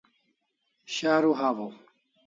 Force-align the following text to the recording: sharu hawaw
sharu 0.93 1.31
hawaw 1.39 1.71